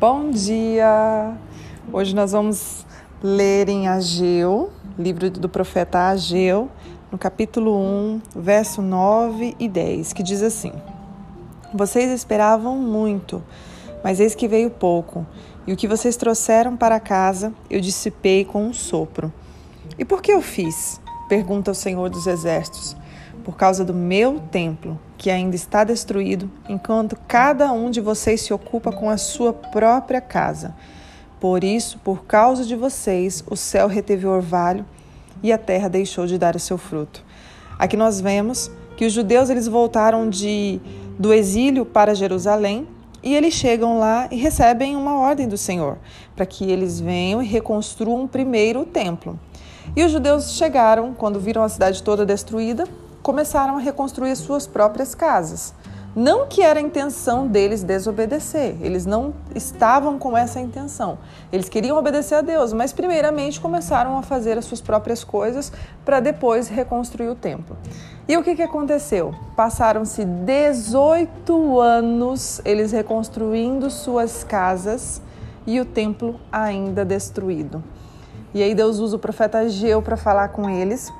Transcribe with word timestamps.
Bom 0.00 0.30
dia! 0.30 1.36
Hoje 1.92 2.14
nós 2.14 2.32
vamos 2.32 2.86
ler 3.22 3.68
em 3.68 3.86
Ageu, 3.86 4.70
livro 4.98 5.28
do 5.28 5.46
profeta 5.46 6.08
Ageu, 6.08 6.70
no 7.12 7.18
capítulo 7.18 7.76
1, 7.76 8.22
verso 8.34 8.80
9 8.80 9.54
e 9.60 9.68
10, 9.68 10.14
que 10.14 10.22
diz 10.22 10.42
assim: 10.42 10.72
Vocês 11.74 12.10
esperavam 12.12 12.78
muito, 12.78 13.42
mas 14.02 14.20
eis 14.20 14.34
que 14.34 14.48
veio 14.48 14.70
pouco, 14.70 15.26
e 15.66 15.72
o 15.74 15.76
que 15.76 15.86
vocês 15.86 16.16
trouxeram 16.16 16.78
para 16.78 16.98
casa 16.98 17.52
eu 17.68 17.78
dissipei 17.78 18.42
com 18.42 18.64
um 18.64 18.72
sopro. 18.72 19.30
E 19.98 20.04
por 20.06 20.22
que 20.22 20.32
eu 20.32 20.40
fiz? 20.40 20.98
Pergunta 21.28 21.72
o 21.72 21.74
Senhor 21.74 22.08
dos 22.08 22.26
Exércitos 22.26 22.96
por 23.40 23.56
causa 23.56 23.84
do 23.84 23.94
meu 23.94 24.38
templo, 24.38 24.98
que 25.18 25.30
ainda 25.30 25.56
está 25.56 25.84
destruído, 25.84 26.50
enquanto 26.68 27.16
cada 27.26 27.72
um 27.72 27.90
de 27.90 28.00
vocês 28.00 28.40
se 28.40 28.52
ocupa 28.52 28.92
com 28.92 29.10
a 29.10 29.16
sua 29.16 29.52
própria 29.52 30.20
casa. 30.20 30.74
Por 31.40 31.64
isso, 31.64 31.98
por 31.98 32.24
causa 32.24 32.64
de 32.64 32.76
vocês, 32.76 33.42
o 33.48 33.56
céu 33.56 33.88
reteve 33.88 34.26
o 34.26 34.30
orvalho 34.30 34.84
e 35.42 35.52
a 35.52 35.58
terra 35.58 35.88
deixou 35.88 36.26
de 36.26 36.38
dar 36.38 36.54
o 36.54 36.60
seu 36.60 36.76
fruto. 36.76 37.24
Aqui 37.78 37.96
nós 37.96 38.20
vemos 38.20 38.70
que 38.96 39.06
os 39.06 39.12
judeus 39.12 39.48
eles 39.48 39.66
voltaram 39.66 40.28
de 40.28 40.80
do 41.18 41.32
exílio 41.32 41.84
para 41.84 42.14
Jerusalém 42.14 42.86
e 43.22 43.34
eles 43.34 43.52
chegam 43.52 43.98
lá 43.98 44.28
e 44.30 44.36
recebem 44.36 44.96
uma 44.96 45.18
ordem 45.18 45.46
do 45.46 45.56
Senhor 45.56 45.98
para 46.34 46.46
que 46.46 46.64
eles 46.70 47.00
venham 47.00 47.42
e 47.42 47.46
reconstruam 47.46 48.26
primeiro 48.26 48.80
o 48.80 48.86
templo. 48.86 49.38
E 49.94 50.04
os 50.04 50.12
judeus 50.12 50.52
chegaram, 50.52 51.12
quando 51.12 51.40
viram 51.40 51.62
a 51.62 51.68
cidade 51.68 52.02
toda 52.02 52.24
destruída, 52.24 52.84
começaram 53.22 53.76
a 53.76 53.80
reconstruir 53.80 54.34
suas 54.36 54.66
próprias 54.66 55.14
casas. 55.14 55.74
Não 56.14 56.48
que 56.48 56.60
era 56.60 56.80
a 56.80 56.82
intenção 56.82 57.46
deles 57.46 57.84
desobedecer, 57.84 58.74
eles 58.80 59.06
não 59.06 59.32
estavam 59.54 60.18
com 60.18 60.36
essa 60.36 60.58
intenção. 60.58 61.18
Eles 61.52 61.68
queriam 61.68 61.96
obedecer 61.96 62.34
a 62.34 62.40
Deus, 62.40 62.72
mas 62.72 62.92
primeiramente 62.92 63.60
começaram 63.60 64.18
a 64.18 64.22
fazer 64.22 64.58
as 64.58 64.64
suas 64.64 64.80
próprias 64.80 65.22
coisas 65.22 65.72
para 66.04 66.18
depois 66.18 66.66
reconstruir 66.66 67.28
o 67.28 67.36
templo. 67.36 67.76
E 68.26 68.36
o 68.36 68.42
que, 68.42 68.56
que 68.56 68.62
aconteceu? 68.62 69.32
Passaram-se 69.54 70.24
18 70.24 71.80
anos 71.80 72.60
eles 72.64 72.90
reconstruindo 72.90 73.88
suas 73.88 74.42
casas 74.42 75.22
e 75.64 75.78
o 75.78 75.84
templo 75.84 76.40
ainda 76.50 77.04
destruído. 77.04 77.84
E 78.52 78.64
aí 78.64 78.74
Deus 78.74 78.98
usa 78.98 79.14
o 79.14 79.18
profeta 79.18 79.58
Ageu 79.58 80.02
para 80.02 80.16
falar 80.16 80.48
com 80.48 80.68
eles 80.68 81.12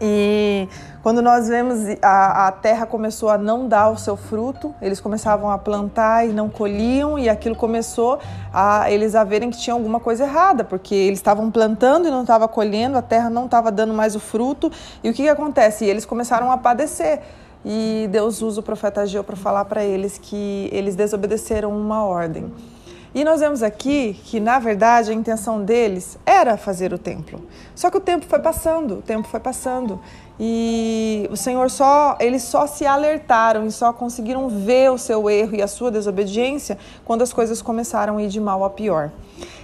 e 0.00 0.66
quando 1.02 1.20
nós 1.20 1.48
vemos 1.48 1.78
a, 2.00 2.48
a, 2.48 2.52
terra 2.52 2.86
começou 2.86 3.28
a 3.28 3.36
não 3.36 3.68
dar 3.68 3.90
o 3.90 3.98
seu 3.98 4.16
fruto, 4.16 4.74
eles 4.80 5.00
começavam 5.00 5.50
a 5.50 5.58
plantar 5.58 6.26
e 6.26 6.32
não 6.32 6.48
colhiam, 6.48 7.18
e 7.18 7.28
aquilo 7.28 7.54
começou 7.54 8.18
a 8.52 8.90
eles 8.90 9.14
a 9.14 9.24
verem 9.24 9.50
que 9.50 9.58
tinha 9.58 9.74
alguma 9.74 10.00
coisa 10.00 10.24
errada, 10.24 10.64
porque 10.64 10.94
eles 10.94 11.18
estavam 11.18 11.50
plantando 11.50 12.08
e 12.08 12.10
não 12.10 12.22
estavam 12.22 12.48
colhendo, 12.48 12.96
a 12.96 13.02
terra 13.02 13.28
não 13.28 13.44
estava 13.44 13.70
dando 13.70 13.92
mais 13.92 14.16
o 14.16 14.20
fruto. 14.20 14.72
E 15.04 15.10
o 15.10 15.12
que, 15.12 15.22
que 15.22 15.28
acontece? 15.28 15.84
E 15.84 15.90
eles 15.90 16.06
começaram 16.06 16.50
a 16.50 16.56
padecer. 16.56 17.20
E 17.64 18.08
Deus 18.10 18.40
usa 18.40 18.60
o 18.60 18.62
profeta 18.62 19.02
Ageu 19.02 19.22
para 19.22 19.36
falar 19.36 19.66
para 19.66 19.84
eles 19.84 20.16
que 20.16 20.70
eles 20.72 20.96
desobedeceram 20.96 21.70
uma 21.76 22.04
ordem. 22.04 22.50
E 23.12 23.24
nós 23.24 23.40
vemos 23.40 23.62
aqui 23.62 24.14
que, 24.24 24.38
na 24.38 24.58
verdade, 24.58 25.10
a 25.10 25.14
intenção 25.14 25.64
deles 25.64 26.16
era 26.24 26.56
fazer 26.56 26.92
o 26.92 26.98
templo. 26.98 27.40
Só 27.74 27.90
que 27.90 27.96
o 27.96 28.00
tempo 28.00 28.24
foi 28.26 28.38
passando, 28.38 28.98
o 28.98 29.02
tempo 29.02 29.26
foi 29.26 29.40
passando. 29.40 30.00
E 30.38 31.28
o 31.30 31.36
Senhor 31.36 31.68
só, 31.70 32.16
eles 32.20 32.42
só 32.42 32.66
se 32.66 32.86
alertaram 32.86 33.66
e 33.66 33.72
só 33.72 33.92
conseguiram 33.92 34.48
ver 34.48 34.90
o 34.90 34.96
seu 34.96 35.28
erro 35.28 35.56
e 35.56 35.62
a 35.62 35.66
sua 35.66 35.90
desobediência 35.90 36.78
quando 37.04 37.22
as 37.22 37.32
coisas 37.32 37.60
começaram 37.60 38.16
a 38.16 38.22
ir 38.22 38.28
de 38.28 38.40
mal 38.40 38.64
a 38.64 38.70
pior. 38.70 39.10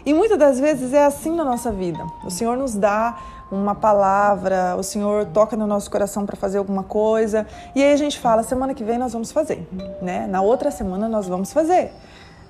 E 0.05 0.13
muitas 0.13 0.39
das 0.39 0.59
vezes 0.59 0.93
é 0.93 1.05
assim 1.05 1.35
na 1.35 1.45
nossa 1.45 1.71
vida. 1.71 2.05
O 2.25 2.31
Senhor 2.31 2.57
nos 2.57 2.75
dá 2.75 3.17
uma 3.51 3.77
palavra, 3.77 4.75
o 4.77 4.83
Senhor 4.83 5.25
toca 5.27 5.57
no 5.57 5.67
nosso 5.67 5.91
coração 5.91 6.27
para 6.27 6.37
fazer 6.37 6.59
alguma 6.59 6.83
coisa, 6.83 7.47
e 7.75 7.83
aí 7.83 7.93
a 7.93 7.97
gente 7.97 8.19
fala: 8.19 8.43
semana 8.43 8.75
que 8.75 8.83
vem 8.83 8.99
nós 8.99 9.13
vamos 9.13 9.31
fazer, 9.31 9.67
né? 10.03 10.27
Na 10.27 10.43
outra 10.43 10.71
semana 10.71 11.09
nós 11.09 11.29
vamos 11.29 11.53
fazer. 11.53 11.93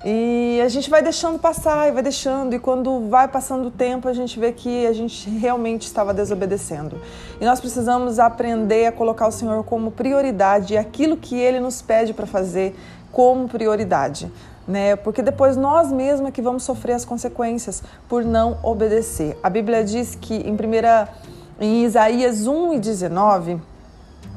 E 0.05 0.61
a 0.63 0.67
gente 0.67 0.89
vai 0.89 1.01
deixando 1.01 1.39
passar 1.39 1.87
e 1.87 1.91
vai 1.91 2.03
deixando, 2.03 2.53
e 2.53 2.59
quando 2.59 3.09
vai 3.09 3.27
passando 3.27 3.67
o 3.67 3.71
tempo, 3.71 4.07
a 4.07 4.13
gente 4.13 4.39
vê 4.39 4.51
que 4.51 4.85
a 4.85 4.93
gente 4.93 5.27
realmente 5.29 5.83
estava 5.83 6.13
desobedecendo. 6.13 7.01
E 7.41 7.45
nós 7.45 7.59
precisamos 7.59 8.19
aprender 8.19 8.85
a 8.85 8.91
colocar 8.91 9.27
o 9.27 9.31
Senhor 9.31 9.63
como 9.63 9.91
prioridade 9.91 10.75
e 10.75 10.77
aquilo 10.77 11.17
que 11.17 11.35
Ele 11.35 11.59
nos 11.59 11.81
pede 11.81 12.13
para 12.13 12.27
fazer 12.27 12.75
como 13.11 13.47
prioridade. 13.47 14.31
Né? 14.67 14.95
Porque 14.95 15.23
depois 15.23 15.57
nós 15.57 15.91
mesmos 15.91 16.29
é 16.29 16.31
que 16.31 16.41
vamos 16.41 16.63
sofrer 16.63 16.93
as 16.93 17.05
consequências 17.05 17.81
por 18.07 18.23
não 18.23 18.59
obedecer. 18.61 19.37
A 19.41 19.49
Bíblia 19.49 19.83
diz 19.83 20.13
que 20.13 20.35
em, 20.35 20.55
primeira, 20.55 21.09
em 21.59 21.85
Isaías 21.85 22.45
1 22.45 22.73
e 22.73 22.79
19, 22.79 23.61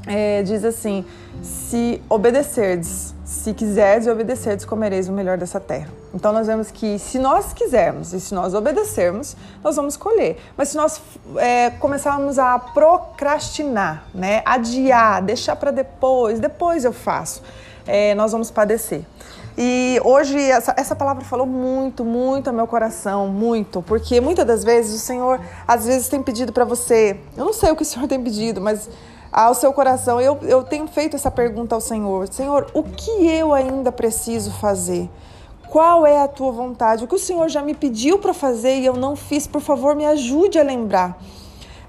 é, 0.06 0.42
diz 0.42 0.64
assim: 0.64 1.04
Se 1.42 2.00
obedecerdes, 2.08 3.14
se 3.24 3.54
quiserdes 3.54 4.06
e 4.06 4.10
obedecerdes, 4.10 4.64
comereis 4.64 5.08
o 5.08 5.12
melhor 5.12 5.38
dessa 5.38 5.60
terra. 5.60 5.88
Então 6.12 6.32
nós 6.32 6.46
vemos 6.46 6.70
que 6.70 6.98
se 6.98 7.18
nós 7.18 7.52
quisermos 7.52 8.12
e 8.12 8.20
se 8.20 8.34
nós 8.34 8.54
obedecermos, 8.54 9.36
nós 9.62 9.76
vamos 9.76 9.96
colher. 9.96 10.38
Mas 10.56 10.70
se 10.70 10.76
nós 10.76 11.00
é, 11.36 11.70
começarmos 11.70 12.38
a 12.38 12.58
procrastinar, 12.58 14.04
né, 14.12 14.42
adiar, 14.44 15.22
deixar 15.22 15.54
para 15.54 15.70
depois, 15.70 16.40
depois 16.40 16.84
eu 16.84 16.92
faço, 16.92 17.42
é, 17.86 18.14
nós 18.14 18.32
vamos 18.32 18.50
padecer. 18.50 19.04
E 19.56 20.00
hoje 20.04 20.38
essa, 20.38 20.74
essa 20.76 20.96
palavra 20.96 21.24
falou 21.24 21.46
muito, 21.46 22.04
muito 22.04 22.48
ao 22.48 22.54
meu 22.54 22.66
coração, 22.66 23.28
muito, 23.28 23.82
porque 23.82 24.20
muitas 24.20 24.46
das 24.46 24.64
vezes 24.64 24.94
o 24.94 25.04
Senhor 25.04 25.40
às 25.66 25.86
vezes 25.86 26.08
tem 26.08 26.22
pedido 26.22 26.52
para 26.52 26.64
você, 26.64 27.18
eu 27.36 27.44
não 27.44 27.52
sei 27.52 27.70
o 27.70 27.76
que 27.76 27.82
o 27.82 27.84
Senhor 27.84 28.08
tem 28.08 28.22
pedido, 28.22 28.60
mas 28.60 28.88
ao 29.32 29.54
seu 29.54 29.72
coração. 29.72 30.20
Eu, 30.20 30.38
eu 30.42 30.62
tenho 30.62 30.86
feito 30.86 31.16
essa 31.16 31.30
pergunta 31.30 31.74
ao 31.74 31.80
Senhor: 31.80 32.28
Senhor, 32.32 32.66
o 32.74 32.82
que 32.82 33.10
eu 33.26 33.52
ainda 33.52 33.92
preciso 33.92 34.50
fazer? 34.52 35.08
Qual 35.68 36.04
é 36.04 36.20
a 36.20 36.28
tua 36.28 36.50
vontade? 36.50 37.04
O 37.04 37.06
que 37.06 37.14
o 37.14 37.18
Senhor 37.18 37.48
já 37.48 37.62
me 37.62 37.74
pediu 37.74 38.18
para 38.18 38.34
fazer 38.34 38.80
e 38.80 38.86
eu 38.86 38.94
não 38.94 39.14
fiz, 39.14 39.46
por 39.46 39.60
favor, 39.60 39.94
me 39.94 40.04
ajude 40.04 40.58
a 40.58 40.64
lembrar. 40.64 41.16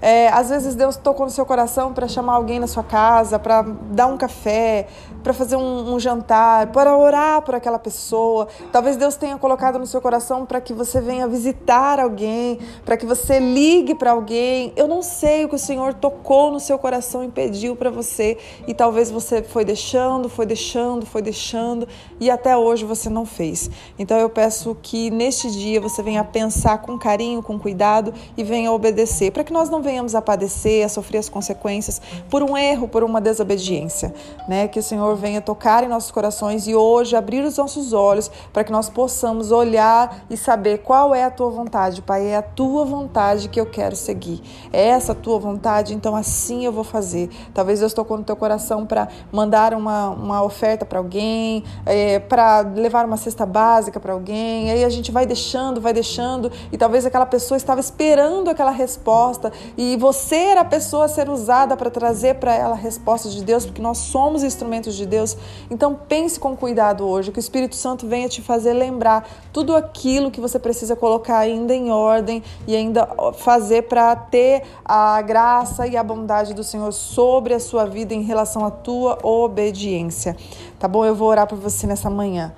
É, 0.00 0.28
às 0.30 0.50
vezes 0.50 0.74
Deus 0.74 0.96
tocou 0.96 1.26
no 1.26 1.30
seu 1.30 1.46
coração 1.46 1.92
para 1.92 2.08
chamar 2.08 2.34
alguém 2.34 2.58
na 2.58 2.66
sua 2.66 2.82
casa, 2.82 3.38
para 3.38 3.62
dar 3.62 4.08
um 4.08 4.16
café, 4.16 4.88
para 5.22 5.32
fazer 5.32 5.56
um, 5.56 5.94
um, 5.94 6.00
jantar, 6.00 6.68
para 6.68 6.96
orar 6.96 7.42
por 7.42 7.54
aquela 7.54 7.78
pessoa. 7.78 8.48
Talvez 8.70 8.96
Deus 8.96 9.16
tenha 9.16 9.36
colocado 9.38 9.78
no 9.78 9.86
seu 9.86 10.00
coração 10.00 10.44
para 10.44 10.60
que 10.60 10.72
você 10.72 11.00
venha 11.00 11.28
visitar 11.28 12.00
alguém, 12.00 12.58
para 12.84 12.96
que 12.96 13.06
você 13.06 13.38
ligue 13.38 13.94
para 13.94 14.10
alguém. 14.10 14.72
Eu 14.76 14.88
não 14.88 15.02
sei 15.02 15.44
o 15.44 15.48
que 15.48 15.54
o 15.54 15.58
Senhor 15.58 15.94
tocou 15.94 16.50
no 16.50 16.60
seu 16.60 16.78
coração 16.78 17.24
e 17.24 17.28
pediu 17.28 17.76
para 17.76 17.90
você, 17.90 18.38
e 18.66 18.74
talvez 18.74 19.10
você 19.10 19.42
foi 19.42 19.64
deixando, 19.64 20.28
foi 20.28 20.46
deixando, 20.46 21.06
foi 21.06 21.22
deixando 21.22 21.86
e 22.20 22.30
até 22.30 22.56
hoje 22.56 22.84
você 22.84 23.08
não 23.08 23.24
fez. 23.24 23.70
Então 23.98 24.18
eu 24.18 24.28
peço 24.28 24.76
que 24.82 25.10
neste 25.10 25.50
dia 25.50 25.80
você 25.80 26.02
venha 26.02 26.24
pensar 26.24 26.78
com 26.78 26.98
carinho, 26.98 27.42
com 27.42 27.58
cuidado 27.58 28.12
e 28.36 28.42
venha 28.42 28.72
obedecer, 28.72 29.30
para 29.30 29.44
que 29.44 29.52
nós 29.52 29.68
não 29.68 29.82
venhamos 29.82 30.14
a 30.14 30.22
padecer, 30.22 30.84
a 30.84 30.88
sofrer 30.88 31.18
as 31.18 31.28
consequências 31.28 32.00
por 32.30 32.42
um 32.42 32.56
erro, 32.56 32.88
por 32.88 33.02
uma 33.02 33.20
desobediência, 33.20 34.14
né? 34.48 34.68
Que 34.68 34.78
o 34.78 34.82
Senhor 34.82 35.11
venha 35.16 35.40
tocar 35.40 35.84
em 35.84 35.88
nossos 35.88 36.10
corações 36.10 36.66
e 36.66 36.74
hoje 36.74 37.16
abrir 37.16 37.44
os 37.44 37.56
nossos 37.56 37.92
olhos 37.92 38.30
para 38.52 38.64
que 38.64 38.72
nós 38.72 38.88
possamos 38.88 39.50
olhar 39.50 40.24
e 40.28 40.36
saber 40.36 40.78
qual 40.78 41.14
é 41.14 41.24
a 41.24 41.30
tua 41.30 41.50
vontade, 41.50 42.02
Pai, 42.02 42.26
é 42.26 42.36
a 42.36 42.42
tua 42.42 42.84
vontade 42.84 43.48
que 43.48 43.60
eu 43.60 43.66
quero 43.66 43.96
seguir. 43.96 44.40
É 44.72 44.88
essa 44.88 45.12
a 45.12 45.14
tua 45.14 45.38
vontade, 45.38 45.94
então 45.94 46.14
assim 46.14 46.64
eu 46.64 46.72
vou 46.72 46.84
fazer. 46.84 47.30
Talvez 47.54 47.80
Deus 47.80 47.92
tocou 47.92 48.16
no 48.16 48.24
teu 48.24 48.36
coração 48.36 48.86
para 48.86 49.08
mandar 49.30 49.74
uma, 49.74 50.10
uma 50.10 50.42
oferta 50.42 50.84
para 50.84 50.98
alguém, 50.98 51.64
é, 51.86 52.18
para 52.18 52.60
levar 52.60 53.04
uma 53.06 53.16
cesta 53.16 53.46
básica 53.46 53.98
para 54.00 54.12
alguém. 54.12 54.70
Aí 54.70 54.84
a 54.84 54.88
gente 54.88 55.10
vai 55.10 55.26
deixando, 55.26 55.80
vai 55.80 55.92
deixando 55.92 56.50
e 56.70 56.78
talvez 56.78 57.06
aquela 57.06 57.26
pessoa 57.26 57.56
estava 57.56 57.80
esperando 57.80 58.50
aquela 58.50 58.70
resposta 58.70 59.52
e 59.76 59.96
você 59.96 60.36
era 60.36 60.60
a 60.62 60.64
pessoa 60.64 61.04
a 61.04 61.08
ser 61.08 61.28
usada 61.28 61.76
para 61.76 61.90
trazer 61.90 62.36
para 62.36 62.54
ela 62.54 62.74
respostas 62.74 63.34
de 63.34 63.44
Deus, 63.44 63.64
porque 63.64 63.82
nós 63.82 63.98
somos 63.98 64.42
instrumentos 64.42 64.94
de 64.94 65.01
Deus. 65.06 65.36
Então 65.70 65.94
pense 65.94 66.38
com 66.38 66.56
cuidado 66.56 67.06
hoje, 67.06 67.30
que 67.30 67.38
o 67.38 67.40
Espírito 67.40 67.76
Santo 67.76 68.06
venha 68.06 68.28
te 68.28 68.42
fazer 68.42 68.72
lembrar 68.72 69.28
tudo 69.52 69.74
aquilo 69.74 70.30
que 70.30 70.40
você 70.40 70.58
precisa 70.58 70.96
colocar 70.96 71.38
ainda 71.38 71.74
em 71.74 71.90
ordem 71.90 72.42
e 72.66 72.74
ainda 72.74 73.08
fazer 73.34 73.82
para 73.82 74.14
ter 74.16 74.62
a 74.84 75.20
graça 75.22 75.86
e 75.86 75.96
a 75.96 76.02
bondade 76.02 76.54
do 76.54 76.64
Senhor 76.64 76.92
sobre 76.92 77.54
a 77.54 77.60
sua 77.60 77.84
vida 77.84 78.14
em 78.14 78.22
relação 78.22 78.64
à 78.64 78.70
tua 78.70 79.18
obediência. 79.22 80.36
Tá 80.78 80.88
bom? 80.88 81.04
Eu 81.04 81.14
vou 81.14 81.28
orar 81.28 81.46
por 81.46 81.58
você 81.58 81.86
nessa 81.86 82.10
manhã. 82.10 82.52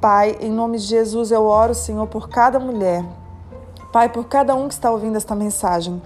Pai, 0.00 0.36
em 0.40 0.50
nome 0.50 0.78
de 0.78 0.84
Jesus, 0.84 1.30
eu 1.30 1.44
oro, 1.44 1.74
Senhor, 1.74 2.06
por 2.06 2.28
cada 2.28 2.58
mulher. 2.58 3.04
Pai, 3.90 4.08
por 4.08 4.24
cada 4.24 4.54
um 4.54 4.68
que 4.68 4.74
está 4.74 4.90
ouvindo 4.90 5.16
esta 5.16 5.34
mensagem. 5.34 6.02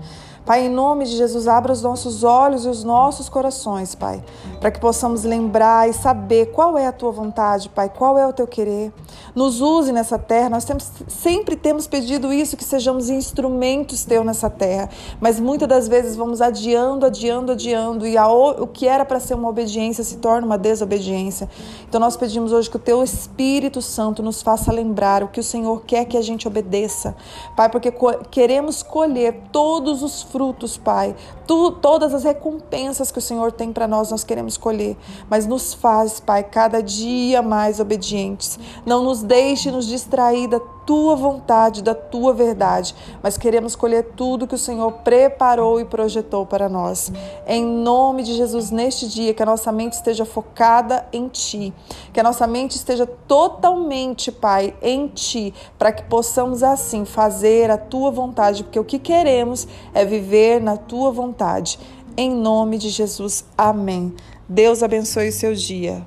Pai, 0.49 0.65
em 0.65 0.71
nome 0.71 1.05
de 1.05 1.15
Jesus, 1.15 1.47
abra 1.47 1.71
os 1.71 1.83
nossos 1.83 2.25
olhos 2.25 2.65
e 2.65 2.69
os 2.71 2.83
nossos 2.83 3.29
corações, 3.29 3.95
Pai, 3.95 4.25
para 4.59 4.71
que 4.71 4.81
possamos 4.81 5.23
lembrar 5.23 5.91
e 5.91 5.93
saber 5.93 6.53
qual 6.53 6.79
é 6.79 6.87
a 6.87 6.93
tua 6.93 7.13
vontade, 7.13 7.69
Pai, 7.69 7.93
qual 7.95 8.17
é 8.17 8.27
o 8.27 8.33
teu 8.33 8.47
querer. 8.47 8.91
Nos 9.35 9.61
use 9.61 9.93
nessa 9.93 10.19
terra. 10.19 10.49
Nós 10.49 10.65
temos, 10.65 10.91
sempre 11.07 11.55
temos 11.55 11.87
pedido 11.87 12.33
isso, 12.33 12.57
que 12.57 12.65
sejamos 12.65 13.11
instrumentos 13.11 14.07
teus 14.07 14.25
nessa 14.25 14.49
terra, 14.49 14.89
mas 15.21 15.39
muitas 15.39 15.69
das 15.69 15.87
vezes 15.87 16.17
vamos 16.17 16.41
adiando, 16.41 17.05
adiando, 17.05 17.53
adiando, 17.53 18.07
e 18.07 18.17
a, 18.17 18.27
o 18.27 18.67
que 18.67 18.89
era 18.89 19.05
para 19.05 19.21
ser 19.21 19.35
uma 19.35 19.51
obediência 19.51 20.03
se 20.03 20.17
torna 20.17 20.47
uma 20.47 20.57
desobediência. 20.57 21.47
Então 21.87 22.01
nós 22.01 22.17
pedimos 22.17 22.53
hoje 22.53 22.71
que 22.71 22.77
o 22.77 22.81
teu 22.81 23.03
Espírito 23.03 23.83
Santo 23.83 24.23
nos 24.23 24.41
faça 24.41 24.73
lembrar 24.73 25.23
o 25.23 25.29
que 25.29 25.41
o 25.41 25.45
Senhor 25.45 25.83
quer 25.87 26.07
que 26.07 26.17
a 26.17 26.23
gente 26.23 26.49
obedeça, 26.49 27.15
Pai, 27.55 27.69
porque 27.69 27.93
queremos 28.31 28.83
colher 28.83 29.43
todos 29.53 30.03
os 30.03 30.23
frutos, 30.39 30.77
Pai, 30.79 31.17
tu, 31.49 31.73
todas 31.73 32.15
as 32.15 32.23
recompensas 32.23 33.11
que 33.11 33.19
o 33.19 33.21
Senhor 33.21 33.51
tem 33.51 33.73
para 33.73 33.89
nós, 33.89 34.13
nós 34.13 34.23
queremos 34.23 34.57
colher, 34.57 34.97
mas 35.29 35.49
nos 35.49 35.75
faz, 35.75 36.21
Pai, 36.21 36.45
cada 36.45 36.81
dia 36.81 37.43
mais 37.43 37.81
obedientes. 37.81 38.57
Não 38.87 39.03
nos 39.03 39.21
deixe 39.21 39.69
nos 39.73 39.85
distrair 39.85 40.47
da 40.47 40.61
tua 40.89 41.15
vontade, 41.15 41.83
da 41.83 41.95
tua 41.95 42.33
verdade, 42.33 42.95
mas 43.23 43.37
queremos 43.37 43.77
colher 43.77 44.13
tudo 44.17 44.47
que 44.47 44.55
o 44.55 44.59
Senhor 44.59 44.91
preparou 45.05 45.79
e 45.79 45.85
projetou 45.85 46.47
para 46.47 46.67
nós. 46.67 47.13
Em 47.47 47.63
nome 47.63 48.23
de 48.23 48.33
Jesus, 48.33 48.71
neste 48.71 49.07
dia, 49.07 49.35
que 49.35 49.43
a 49.43 49.47
nossa 49.47 49.71
mente 49.71 49.93
esteja 49.93 50.25
focada 50.25 51.07
em 51.13 51.29
Ti, 51.29 51.75
que 52.11 52.19
a 52.19 52.23
nossa 52.23 52.47
mente 52.47 52.77
esteja 52.77 53.05
totalmente, 53.07 54.33
Pai, 54.33 54.75
em 54.81 55.09
Ti, 55.09 55.53
para 55.79 55.93
que 55.93 56.05
possamos 56.05 56.63
assim 56.63 57.05
fazer 57.05 57.71
a 57.71 57.77
Tua 57.77 58.11
vontade, 58.11 58.65
porque 58.65 58.81
o 58.81 58.85
que 58.85 58.99
queremos 58.99 59.69
é 59.93 60.07
viver 60.07 60.59
na 60.59 60.79
Tua 60.79 61.13
vontade. 61.13 61.79
Em 62.17 62.31
nome 62.31 62.79
de 62.79 62.89
Jesus, 62.89 63.45
amém. 63.59 64.15
Deus 64.49 64.83
abençoe 64.83 65.29
o 65.29 65.33
seu 65.33 65.53
dia. 65.53 66.03